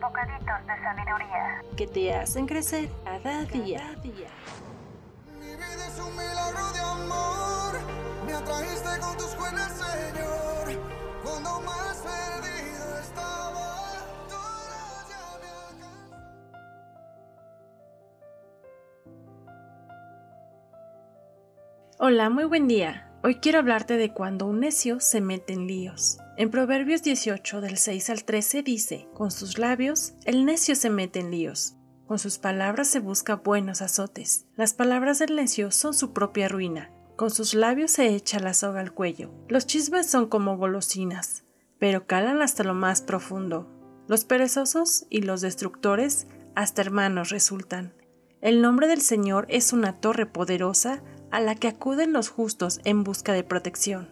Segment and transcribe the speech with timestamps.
[0.00, 1.62] Bocaditos de sabiduría.
[1.76, 3.94] que te hacen crecer cada día.
[4.02, 7.80] Mi vida es un milagro de amor.
[8.26, 10.80] Me atrajiste con tus buenas, Señor.
[11.24, 13.46] Cuando más perdido estaba.
[21.98, 23.08] Hola, muy buen día.
[23.26, 26.18] Hoy quiero hablarte de cuando un necio se mete en líos.
[26.36, 31.18] En Proverbios 18 del 6 al 13 dice, con sus labios el necio se mete
[31.18, 31.74] en líos.
[32.06, 34.46] Con sus palabras se busca buenos azotes.
[34.54, 36.92] Las palabras del necio son su propia ruina.
[37.16, 39.32] Con sus labios se echa la soga al cuello.
[39.48, 41.42] Los chismes son como golosinas,
[41.80, 43.68] pero calan hasta lo más profundo.
[44.06, 47.92] Los perezosos y los destructores hasta hermanos resultan.
[48.40, 53.04] El nombre del Señor es una torre poderosa a la que acuden los justos en
[53.04, 54.08] busca de protección.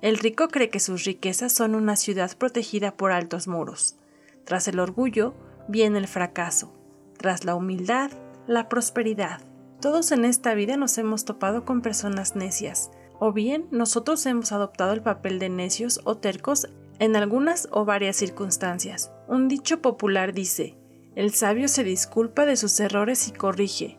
[0.00, 3.96] El rico cree que sus riquezas son una ciudad protegida por altos muros.
[4.44, 5.34] Tras el orgullo
[5.66, 6.72] viene el fracaso.
[7.16, 8.10] Tras la humildad,
[8.46, 9.40] la prosperidad.
[9.80, 14.92] Todos en esta vida nos hemos topado con personas necias, o bien nosotros hemos adoptado
[14.92, 19.12] el papel de necios o tercos en algunas o varias circunstancias.
[19.26, 20.76] Un dicho popular dice,
[21.14, 23.98] el sabio se disculpa de sus errores y corrige,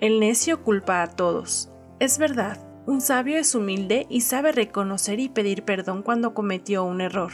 [0.00, 1.69] el necio culpa a todos.
[2.00, 7.02] Es verdad, un sabio es humilde y sabe reconocer y pedir perdón cuando cometió un
[7.02, 7.30] error.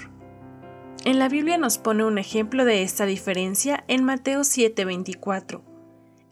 [1.04, 5.62] En la Biblia nos pone un ejemplo de esta diferencia en Mateo 7:24.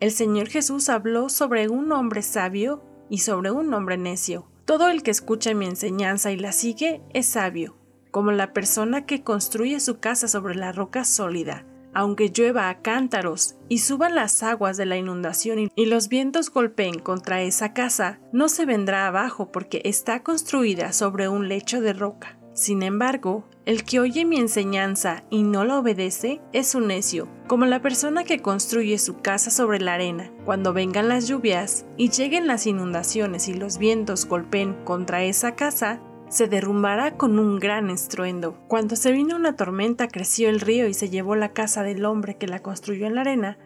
[0.00, 4.49] El Señor Jesús habló sobre un hombre sabio y sobre un hombre necio.
[4.65, 7.77] Todo el que escucha mi enseñanza y la sigue es sabio,
[8.11, 11.65] como la persona que construye su casa sobre la roca sólida.
[11.94, 16.99] Aunque llueva a cántaros y suban las aguas de la inundación y- los vientos golpeen
[16.99, 22.37] contra esa casa, no se vendrá abajo porque está construida sobre un lecho de roca.
[22.53, 27.65] Sin embargo, el que oye mi enseñanza y no la obedece es un necio, como
[27.66, 30.31] la persona que construye su casa sobre la arena.
[30.44, 36.00] Cuando vengan las lluvias y lleguen las inundaciones y los vientos golpeen contra esa casa,
[36.34, 38.59] se derrumbará con un gran estruendo.
[38.67, 42.37] Cuando se vino una tormenta creció el río y se llevó la casa del hombre
[42.37, 43.56] que la construyó en la arena.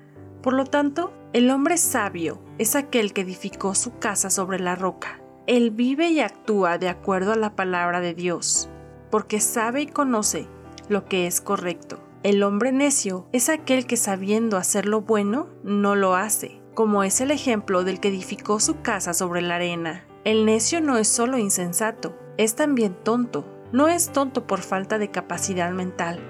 [0.42, 5.18] Por lo tanto, el hombre sabio es aquel que edificó su casa sobre la roca.
[5.46, 8.68] Él vive y actúa de acuerdo a la palabra de Dios,
[9.10, 10.46] porque sabe y conoce
[10.90, 12.00] lo que es correcto.
[12.22, 17.22] El hombre necio es aquel que sabiendo hacer lo bueno, no lo hace, como es
[17.22, 20.04] el ejemplo del que edificó su casa sobre la arena.
[20.24, 23.44] El necio no es solo insensato, es también tonto.
[23.70, 26.20] No es tonto por falta de capacidad mental,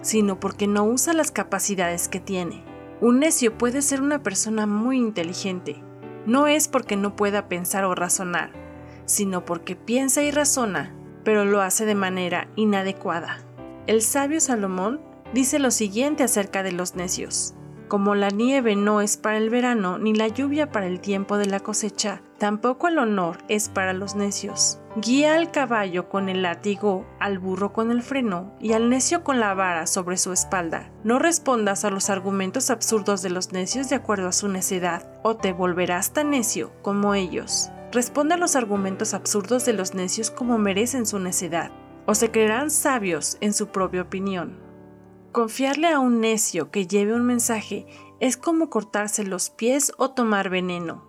[0.00, 2.64] sino porque no usa las capacidades que tiene.
[3.00, 5.80] Un necio puede ser una persona muy inteligente.
[6.26, 8.50] No es porque no pueda pensar o razonar,
[9.04, 13.38] sino porque piensa y razona, pero lo hace de manera inadecuada.
[13.86, 15.00] El sabio Salomón
[15.34, 17.54] dice lo siguiente acerca de los necios.
[17.92, 21.44] Como la nieve no es para el verano, ni la lluvia para el tiempo de
[21.44, 24.80] la cosecha, tampoco el honor es para los necios.
[24.96, 29.40] Guía al caballo con el látigo, al burro con el freno y al necio con
[29.40, 30.90] la vara sobre su espalda.
[31.04, 35.36] No respondas a los argumentos absurdos de los necios de acuerdo a su necedad, o
[35.36, 37.70] te volverás tan necio como ellos.
[37.92, 41.70] Responde a los argumentos absurdos de los necios como merecen su necedad,
[42.06, 44.71] o se creerán sabios en su propia opinión.
[45.32, 47.86] Confiarle a un necio que lleve un mensaje
[48.20, 51.08] es como cortarse los pies o tomar veneno.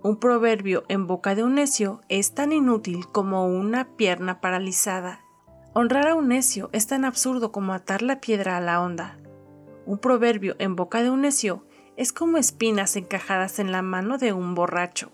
[0.00, 5.24] Un proverbio en boca de un necio es tan inútil como una pierna paralizada.
[5.74, 9.18] Honrar a un necio es tan absurdo como atar la piedra a la onda.
[9.86, 11.66] Un proverbio en boca de un necio
[11.96, 15.10] es como espinas encajadas en la mano de un borracho.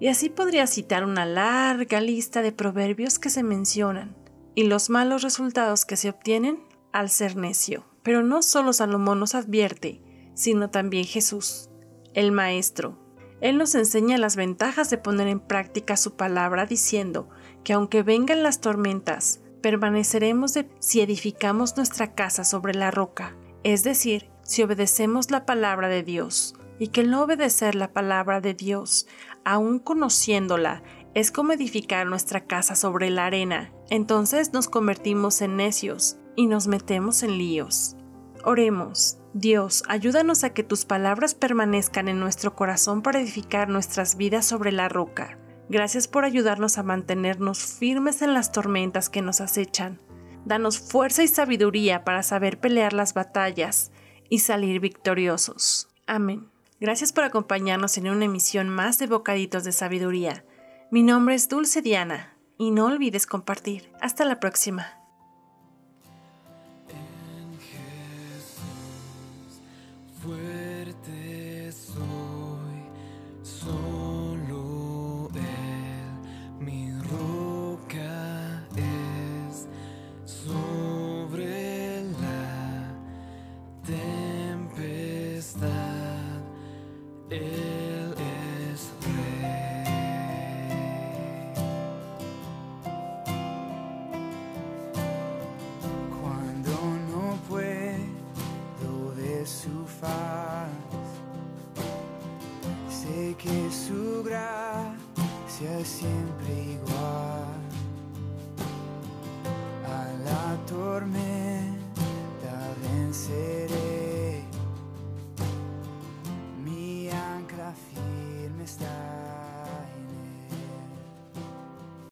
[0.00, 4.16] Y así podría citar una larga lista de proverbios que se mencionan
[4.56, 6.58] y los malos resultados que se obtienen
[6.92, 7.84] al ser necio.
[8.02, 10.02] Pero no solo Salomón nos advierte,
[10.34, 11.68] sino también Jesús,
[12.14, 12.98] el Maestro.
[13.40, 17.28] Él nos enseña las ventajas de poner en práctica su palabra diciendo
[17.64, 24.30] que aunque vengan las tormentas, permaneceremos si edificamos nuestra casa sobre la roca, es decir,
[24.42, 29.06] si obedecemos la palabra de Dios, y que el no obedecer la palabra de Dios,
[29.44, 30.82] aun conociéndola,
[31.14, 36.68] es como edificar nuestra casa sobre la arena, entonces nos convertimos en necios y nos
[36.68, 37.96] metemos en líos.
[38.44, 39.18] Oremos.
[39.34, 44.70] Dios, ayúdanos a que tus palabras permanezcan en nuestro corazón para edificar nuestras vidas sobre
[44.70, 45.36] la roca.
[45.68, 50.00] Gracias por ayudarnos a mantenernos firmes en las tormentas que nos acechan.
[50.44, 53.90] Danos fuerza y sabiduría para saber pelear las batallas
[54.28, 55.88] y salir victoriosos.
[56.06, 56.48] Amén.
[56.78, 60.44] Gracias por acompañarnos en una emisión más de Bocaditos de Sabiduría.
[60.92, 63.90] Mi nombre es Dulce Diana y no olvides compartir.
[64.00, 64.97] Hasta la próxima.